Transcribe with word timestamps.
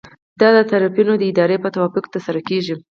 دا 0.39 0.47
د 0.57 0.57
طرفینو 0.71 1.13
د 1.19 1.23
ارادې 1.35 1.57
په 1.63 1.69
توافق 1.75 2.03
ترسره 2.13 2.41
کیږي. 2.49 2.75